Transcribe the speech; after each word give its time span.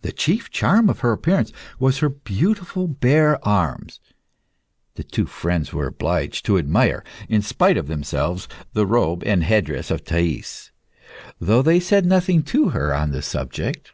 The 0.00 0.12
chief 0.12 0.48
charm 0.50 0.88
of 0.88 1.00
her 1.00 1.12
appearance 1.12 1.52
was 1.78 1.98
her 1.98 2.08
beautiful 2.08 2.88
bare 2.88 3.36
arms. 3.46 4.00
The 4.94 5.04
two 5.04 5.26
friends 5.26 5.74
were 5.74 5.88
obliged 5.88 6.46
to 6.46 6.56
admire, 6.56 7.04
in 7.28 7.42
spite 7.42 7.76
of 7.76 7.86
themselves 7.86 8.48
the 8.72 8.86
robe 8.86 9.22
and 9.26 9.44
head 9.44 9.66
dress 9.66 9.90
of 9.90 10.04
Thais, 10.04 10.70
though 11.38 11.60
they 11.60 11.80
said 11.80 12.06
nothing 12.06 12.42
to 12.44 12.70
her 12.70 12.94
on 12.94 13.10
the 13.12 13.20
subject. 13.20 13.92